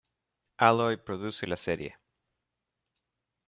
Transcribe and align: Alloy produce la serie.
Alloy 0.57 0.97
produce 0.97 1.45
la 1.45 1.55
serie. 1.55 1.95